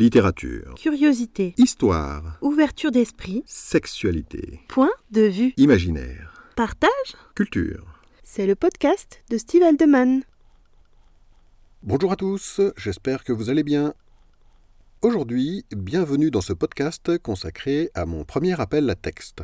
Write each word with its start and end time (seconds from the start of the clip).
Littérature. 0.00 0.76
Curiosité. 0.76 1.54
Histoire. 1.58 2.38
Ouverture 2.40 2.92
d'esprit. 2.92 3.42
Sexualité. 3.46 4.60
Point 4.68 4.92
de 5.10 5.22
vue. 5.22 5.54
Imaginaire. 5.56 6.40
Partage. 6.54 7.16
Culture. 7.34 7.84
C'est 8.22 8.46
le 8.46 8.54
podcast 8.54 9.24
de 9.28 9.36
Steve 9.36 9.64
Aldeman. 9.64 10.22
Bonjour 11.82 12.12
à 12.12 12.14
tous, 12.14 12.60
j'espère 12.76 13.24
que 13.24 13.32
vous 13.32 13.50
allez 13.50 13.64
bien. 13.64 13.92
Aujourd'hui, 15.02 15.64
bienvenue 15.76 16.30
dans 16.30 16.42
ce 16.42 16.52
podcast 16.52 17.18
consacré 17.18 17.90
à 17.94 18.06
mon 18.06 18.22
premier 18.22 18.60
appel 18.60 18.88
à 18.90 18.94
texte. 18.94 19.42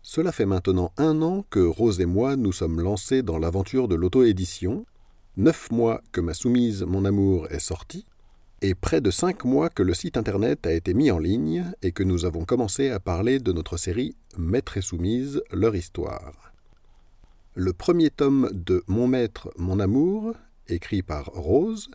Cela 0.00 0.32
fait 0.32 0.46
maintenant 0.46 0.90
un 0.96 1.20
an 1.20 1.44
que 1.50 1.60
Rose 1.60 2.00
et 2.00 2.06
moi 2.06 2.36
nous 2.36 2.52
sommes 2.52 2.80
lancés 2.80 3.22
dans 3.22 3.38
l'aventure 3.38 3.88
de 3.88 3.94
l'auto-édition, 3.94 4.86
neuf 5.36 5.70
mois 5.70 6.00
que 6.12 6.22
ma 6.22 6.32
soumise 6.32 6.82
Mon 6.84 7.04
Amour 7.04 7.46
est 7.50 7.58
sortie, 7.58 8.06
et 8.62 8.74
près 8.74 9.00
de 9.00 9.10
cinq 9.10 9.44
mois 9.44 9.68
que 9.68 9.82
le 9.82 9.94
site 9.94 10.16
internet 10.16 10.66
a 10.66 10.72
été 10.72 10.94
mis 10.94 11.10
en 11.10 11.18
ligne 11.18 11.64
et 11.82 11.92
que 11.92 12.02
nous 12.02 12.24
avons 12.24 12.44
commencé 12.44 12.90
à 12.90 13.00
parler 13.00 13.38
de 13.38 13.52
notre 13.52 13.76
série 13.76 14.16
Maître 14.38 14.76
et 14.76 14.82
soumise, 14.82 15.42
leur 15.52 15.74
histoire. 15.74 16.52
Le 17.54 17.72
premier 17.72 18.10
tome 18.10 18.50
de 18.52 18.82
Mon 18.86 19.06
maître, 19.06 19.50
mon 19.56 19.80
amour, 19.80 20.34
écrit 20.68 21.02
par 21.02 21.26
Rose, 21.26 21.88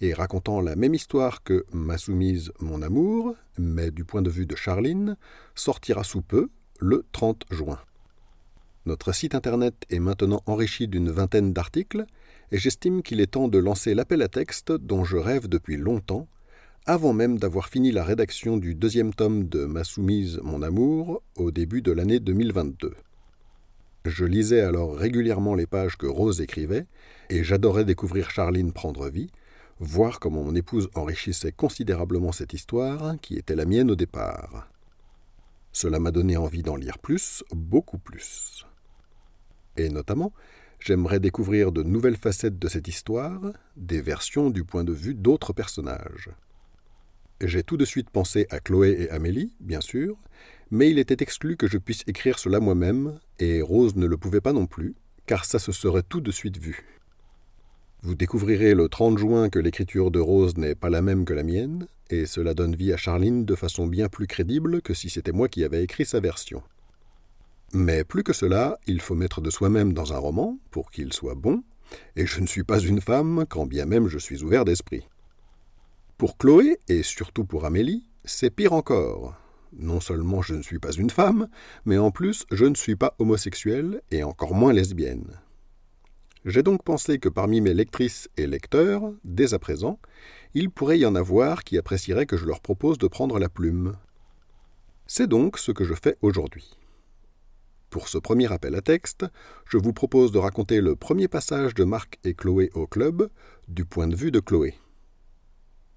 et 0.00 0.14
racontant 0.14 0.60
la 0.60 0.76
même 0.76 0.94
histoire 0.94 1.42
que 1.42 1.64
Ma 1.72 1.98
soumise, 1.98 2.52
mon 2.60 2.82
amour, 2.82 3.34
mais 3.58 3.90
du 3.90 4.04
point 4.04 4.22
de 4.22 4.30
vue 4.30 4.46
de 4.46 4.56
Charline, 4.56 5.16
sortira 5.54 6.04
sous 6.04 6.22
peu, 6.22 6.48
le 6.78 7.04
30 7.12 7.44
juin. 7.50 7.78
Notre 8.86 9.12
site 9.12 9.34
internet 9.34 9.74
est 9.90 9.98
maintenant 9.98 10.42
enrichi 10.46 10.88
d'une 10.88 11.10
vingtaine 11.10 11.52
d'articles, 11.52 12.06
et 12.52 12.58
j'estime 12.58 13.02
qu'il 13.02 13.20
est 13.20 13.32
temps 13.32 13.48
de 13.48 13.58
lancer 13.58 13.94
l'appel 13.94 14.22
à 14.22 14.28
texte 14.28 14.72
dont 14.72 15.04
je 15.04 15.16
rêve 15.16 15.48
depuis 15.48 15.76
longtemps, 15.76 16.28
avant 16.86 17.12
même 17.12 17.38
d'avoir 17.38 17.68
fini 17.68 17.92
la 17.92 18.04
rédaction 18.04 18.56
du 18.56 18.74
deuxième 18.74 19.14
tome 19.14 19.48
de 19.48 19.64
Ma 19.64 19.84
soumise, 19.84 20.40
mon 20.42 20.62
amour, 20.62 21.22
au 21.36 21.50
début 21.50 21.82
de 21.82 21.92
l'année 21.92 22.20
2022. 22.20 22.94
Je 24.06 24.24
lisais 24.24 24.62
alors 24.62 24.96
régulièrement 24.96 25.54
les 25.54 25.66
pages 25.66 25.96
que 25.96 26.06
Rose 26.06 26.40
écrivait, 26.40 26.86
et 27.28 27.44
j'adorais 27.44 27.84
découvrir 27.84 28.30
Charline 28.30 28.72
prendre 28.72 29.08
vie, 29.08 29.30
voir 29.78 30.20
comment 30.20 30.42
mon 30.42 30.54
épouse 30.54 30.88
enrichissait 30.94 31.52
considérablement 31.52 32.32
cette 32.32 32.54
histoire, 32.54 33.14
qui 33.20 33.36
était 33.36 33.56
la 33.56 33.66
mienne 33.66 33.90
au 33.90 33.96
départ. 33.96 34.68
Cela 35.72 36.00
m'a 36.00 36.10
donné 36.10 36.36
envie 36.36 36.62
d'en 36.62 36.76
lire 36.76 36.98
plus, 36.98 37.44
beaucoup 37.52 37.98
plus. 37.98 38.66
Et 39.76 39.88
notamment, 39.88 40.32
j'aimerais 40.80 41.20
découvrir 41.20 41.72
de 41.72 41.82
nouvelles 41.82 42.16
facettes 42.16 42.58
de 42.58 42.68
cette 42.68 42.88
histoire, 42.88 43.40
des 43.76 44.00
versions 44.00 44.50
du 44.50 44.64
point 44.64 44.84
de 44.84 44.92
vue 44.92 45.14
d'autres 45.14 45.52
personnages. 45.52 46.30
J'ai 47.42 47.62
tout 47.62 47.76
de 47.76 47.84
suite 47.84 48.10
pensé 48.10 48.46
à 48.50 48.60
Chloé 48.60 48.96
et 49.00 49.10
Amélie, 49.10 49.54
bien 49.60 49.80
sûr, 49.80 50.16
mais 50.70 50.90
il 50.90 50.98
était 50.98 51.22
exclu 51.22 51.56
que 51.56 51.66
je 51.66 51.78
puisse 51.78 52.04
écrire 52.06 52.38
cela 52.38 52.60
moi-même, 52.60 53.18
et 53.38 53.62
Rose 53.62 53.96
ne 53.96 54.06
le 54.06 54.16
pouvait 54.16 54.40
pas 54.40 54.52
non 54.52 54.66
plus, 54.66 54.94
car 55.26 55.44
ça 55.44 55.58
se 55.58 55.72
serait 55.72 56.02
tout 56.02 56.20
de 56.20 56.30
suite 56.30 56.58
vu. 56.58 56.84
Vous 58.02 58.14
découvrirez 58.14 58.74
le 58.74 58.88
30 58.88 59.18
juin 59.18 59.48
que 59.50 59.58
l'écriture 59.58 60.10
de 60.10 60.20
Rose 60.20 60.56
n'est 60.56 60.74
pas 60.74 60.90
la 60.90 61.02
même 61.02 61.24
que 61.24 61.34
la 61.34 61.42
mienne, 61.42 61.86
et 62.08 62.26
cela 62.26 62.54
donne 62.54 62.74
vie 62.74 62.92
à 62.92 62.96
Charline 62.96 63.44
de 63.44 63.54
façon 63.54 63.86
bien 63.86 64.08
plus 64.08 64.26
crédible 64.26 64.80
que 64.82 64.94
si 64.94 65.10
c'était 65.10 65.32
moi 65.32 65.48
qui 65.48 65.64
avais 65.64 65.84
écrit 65.84 66.06
sa 66.06 66.20
version. 66.20 66.62
Mais 67.72 68.02
plus 68.02 68.24
que 68.24 68.32
cela, 68.32 68.78
il 68.86 69.00
faut 69.00 69.14
mettre 69.14 69.40
de 69.40 69.50
soi-même 69.50 69.92
dans 69.92 70.12
un 70.12 70.18
roman 70.18 70.58
pour 70.70 70.90
qu'il 70.90 71.12
soit 71.12 71.36
bon, 71.36 71.62
et 72.16 72.26
je 72.26 72.40
ne 72.40 72.46
suis 72.46 72.64
pas 72.64 72.80
une 72.80 73.00
femme, 73.00 73.44
quand 73.48 73.66
bien 73.66 73.86
même 73.86 74.08
je 74.08 74.18
suis 74.18 74.42
ouvert 74.42 74.64
d'esprit. 74.64 75.06
Pour 76.18 76.36
Chloé, 76.36 76.78
et 76.88 77.02
surtout 77.02 77.44
pour 77.44 77.64
Amélie, 77.64 78.04
c'est 78.24 78.50
pire 78.50 78.72
encore. 78.72 79.34
Non 79.72 80.00
seulement 80.00 80.42
je 80.42 80.54
ne 80.54 80.62
suis 80.62 80.80
pas 80.80 80.92
une 80.92 81.10
femme, 81.10 81.48
mais 81.84 81.96
en 81.96 82.10
plus 82.10 82.44
je 82.50 82.64
ne 82.64 82.74
suis 82.74 82.96
pas 82.96 83.14
homosexuelle 83.18 84.02
et 84.10 84.24
encore 84.24 84.54
moins 84.54 84.72
lesbienne. 84.72 85.40
J'ai 86.44 86.62
donc 86.62 86.82
pensé 86.82 87.18
que 87.18 87.28
parmi 87.28 87.60
mes 87.60 87.74
lectrices 87.74 88.28
et 88.36 88.46
lecteurs, 88.46 89.12
dès 89.24 89.54
à 89.54 89.58
présent, 89.58 90.00
il 90.54 90.70
pourrait 90.70 90.98
y 90.98 91.06
en 91.06 91.14
avoir 91.14 91.62
qui 91.62 91.78
apprécieraient 91.78 92.26
que 92.26 92.36
je 92.36 92.46
leur 92.46 92.60
propose 92.60 92.98
de 92.98 93.06
prendre 93.06 93.38
la 93.38 93.48
plume. 93.48 93.96
C'est 95.06 95.28
donc 95.28 95.58
ce 95.58 95.70
que 95.70 95.84
je 95.84 95.94
fais 95.94 96.16
aujourd'hui. 96.22 96.79
Pour 97.90 98.06
ce 98.06 98.18
premier 98.18 98.52
appel 98.52 98.76
à 98.76 98.80
texte, 98.82 99.26
je 99.68 99.76
vous 99.76 99.92
propose 99.92 100.30
de 100.30 100.38
raconter 100.38 100.80
le 100.80 100.94
premier 100.94 101.26
passage 101.26 101.74
de 101.74 101.82
Marc 101.82 102.20
et 102.22 102.34
Chloé 102.34 102.70
au 102.74 102.86
club 102.86 103.28
du 103.66 103.84
point 103.84 104.06
de 104.06 104.14
vue 104.14 104.30
de 104.30 104.38
Chloé. 104.38 104.74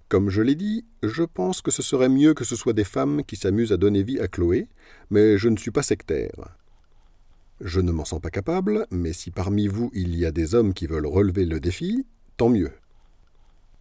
Comme 0.10 0.32
je 0.32 0.42
l'ai 0.42 0.56
dit, 0.56 0.86
je 1.04 1.22
pense 1.22 1.62
que 1.62 1.70
ce 1.70 1.84
serait 1.84 2.10
mieux 2.10 2.34
que 2.34 2.46
ce 2.46 2.56
soit 2.56 2.74
des 2.74 2.84
femmes 2.84 3.24
qui 3.24 3.36
s'amusent 3.36 3.72
à 3.72 3.78
donner 3.78 4.02
vie 4.02 4.20
à 4.20 4.28
Chloé, 4.28 4.68
mais 5.12 5.38
je 5.38 5.50
ne 5.50 5.58
suis 5.58 5.70
pas 5.70 5.84
sectaire. 5.84 6.58
Je 7.62 7.80
ne 7.80 7.92
m'en 7.92 8.06
sens 8.06 8.20
pas 8.20 8.32
capable, 8.32 8.88
mais 8.90 9.14
si 9.14 9.30
parmi 9.30 9.68
vous 9.68 9.92
il 9.94 10.16
y 10.16 10.26
a 10.26 10.32
des 10.32 10.56
hommes 10.56 10.74
qui 10.74 10.88
veulent 10.88 11.06
relever 11.06 11.46
le 11.46 11.60
défi, 11.60 12.08
tant 12.38 12.50
mieux. 12.50 12.72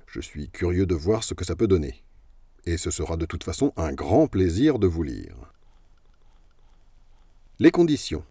Je 0.07 0.21
suis 0.21 0.51
curieux 0.51 0.85
de 0.85 0.95
voir 0.95 1.25
ce 1.25 1.33
que 1.33 1.47
ça 1.47 1.57
peut 1.57 1.67
donner. 1.67 2.05
Et 2.67 2.77
ce 2.77 2.91
sera 2.91 3.17
de 3.17 3.25
toute 3.25 3.45
façon 3.45 3.73
un 3.79 3.95
grand 3.95 4.27
plaisir 4.27 4.79
de 4.79 4.87
vous 4.87 5.03
lire. 5.03 5.52
Les 7.59 7.71
conditions. 7.71 8.25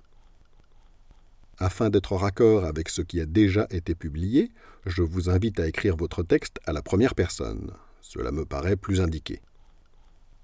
Afin 1.60 1.92
d'être 1.92 2.12
en 2.12 2.18
raccord 2.18 2.66
avec 2.66 2.90
ce 2.90 3.04
qui 3.04 3.22
a 3.22 3.28
déjà 3.28 3.68
été 3.70 3.94
publié, 3.94 4.50
je 4.88 5.04
vous 5.04 5.30
invite 5.30 5.60
à 5.60 5.68
écrire 5.68 5.96
votre 5.96 6.24
texte 6.24 6.60
à 6.66 6.74
la 6.74 6.82
première 6.82 7.14
personne. 7.14 7.72
Cela 8.02 8.32
me 8.32 8.46
paraît 8.46 8.78
plus 8.78 9.00
indiqué. 9.00 9.44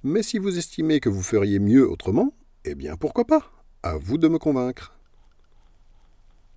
Mais 0.04 0.22
si 0.22 0.38
vous 0.38 0.60
estimez 0.60 1.00
que 1.00 1.10
vous 1.10 1.24
feriez 1.24 1.58
mieux 1.58 1.90
autrement, 1.90 2.36
eh 2.66 2.76
bien 2.76 2.98
pourquoi 2.98 3.26
pas? 3.26 3.52
À 3.82 3.98
vous 3.98 4.20
de 4.20 4.28
me 4.28 4.38
convaincre. 4.38 4.96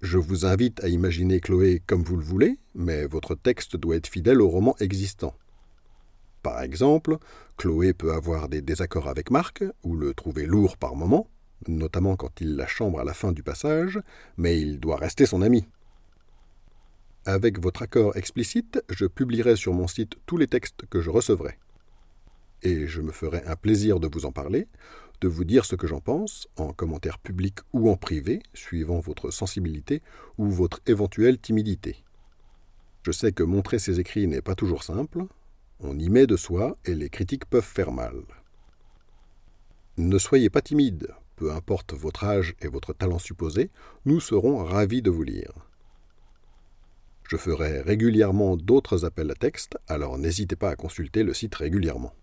Je 0.02 0.18
vous 0.18 0.44
invite 0.44 0.84
à 0.84 0.88
imaginer 0.88 1.40
Chloé 1.40 1.80
comme 1.86 2.02
vous 2.02 2.18
le 2.18 2.24
voulez, 2.24 2.58
mais 2.74 3.06
votre 3.06 3.34
texte 3.34 3.78
doit 3.78 3.96
être 3.96 4.08
fidèle 4.08 4.42
au 4.42 4.50
roman 4.50 4.76
existant. 4.78 5.34
Par 6.42 6.62
exemple, 6.62 7.18
Chloé 7.56 7.92
peut 7.92 8.12
avoir 8.12 8.48
des 8.48 8.62
désaccords 8.62 9.08
avec 9.08 9.30
Marc, 9.30 9.64
ou 9.84 9.94
le 9.96 10.14
trouver 10.14 10.44
lourd 10.44 10.76
par 10.76 10.96
moments, 10.96 11.28
notamment 11.68 12.16
quand 12.16 12.40
il 12.40 12.56
la 12.56 12.66
chambre 12.66 13.00
à 13.00 13.04
la 13.04 13.14
fin 13.14 13.32
du 13.32 13.42
passage, 13.42 14.00
mais 14.36 14.60
il 14.60 14.80
doit 14.80 14.96
rester 14.96 15.26
son 15.26 15.42
ami. 15.42 15.64
Avec 17.24 17.60
votre 17.60 17.82
accord 17.82 18.16
explicite, 18.16 18.82
je 18.90 19.06
publierai 19.06 19.54
sur 19.54 19.72
mon 19.72 19.86
site 19.86 20.16
tous 20.26 20.36
les 20.36 20.48
textes 20.48 20.86
que 20.90 21.00
je 21.00 21.10
recevrai 21.10 21.58
et 22.62 22.86
je 22.86 23.00
me 23.00 23.12
ferai 23.12 23.42
un 23.46 23.56
plaisir 23.56 24.00
de 24.00 24.08
vous 24.12 24.24
en 24.24 24.32
parler, 24.32 24.68
de 25.20 25.28
vous 25.28 25.44
dire 25.44 25.64
ce 25.64 25.76
que 25.76 25.86
j'en 25.86 26.00
pense, 26.00 26.48
en 26.56 26.72
commentaire 26.72 27.18
public 27.18 27.58
ou 27.72 27.90
en 27.90 27.96
privé, 27.96 28.42
suivant 28.54 29.00
votre 29.00 29.30
sensibilité 29.30 30.02
ou 30.38 30.50
votre 30.50 30.80
éventuelle 30.86 31.38
timidité. 31.38 32.04
Je 33.02 33.12
sais 33.12 33.32
que 33.32 33.42
montrer 33.42 33.78
ses 33.78 34.00
écrits 34.00 34.26
n'est 34.26 34.42
pas 34.42 34.54
toujours 34.54 34.84
simple, 34.84 35.24
on 35.82 35.98
y 35.98 36.08
met 36.08 36.26
de 36.26 36.36
soi 36.36 36.78
et 36.84 36.94
les 36.94 37.10
critiques 37.10 37.46
peuvent 37.46 37.62
faire 37.62 37.92
mal. 37.92 38.22
Ne 39.98 40.18
soyez 40.18 40.48
pas 40.48 40.62
timide, 40.62 41.08
peu 41.36 41.52
importe 41.52 41.92
votre 41.92 42.24
âge 42.24 42.54
et 42.60 42.68
votre 42.68 42.92
talent 42.92 43.18
supposé, 43.18 43.70
nous 44.04 44.20
serons 44.20 44.64
ravis 44.64 45.02
de 45.02 45.10
vous 45.10 45.22
lire. 45.22 45.52
Je 47.28 47.36
ferai 47.36 47.80
régulièrement 47.80 48.56
d'autres 48.56 49.04
appels 49.04 49.30
à 49.30 49.34
texte, 49.34 49.78
alors 49.88 50.18
n'hésitez 50.18 50.56
pas 50.56 50.70
à 50.70 50.76
consulter 50.76 51.22
le 51.22 51.34
site 51.34 51.54
régulièrement. 51.54 52.14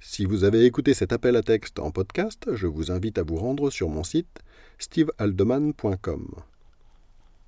Si 0.00 0.24
vous 0.24 0.44
avez 0.44 0.64
écouté 0.64 0.94
cet 0.94 1.12
appel 1.12 1.36
à 1.36 1.42
texte 1.42 1.78
en 1.78 1.90
podcast, 1.90 2.54
je 2.54 2.66
vous 2.66 2.90
invite 2.90 3.18
à 3.18 3.22
vous 3.22 3.36
rendre 3.36 3.70
sur 3.70 3.88
mon 3.88 4.04
site 4.04 4.40
stevealdeman.com. 4.78 6.34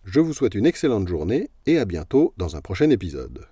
Je 0.05 0.21
vous 0.21 0.33
souhaite 0.33 0.55
une 0.55 0.67
excellente 0.67 1.07
journée 1.07 1.51
et 1.67 1.79
à 1.79 1.85
bientôt 1.85 2.33
dans 2.39 2.57
un 2.57 2.61
prochain 2.61 2.91
épisode. 2.91 3.47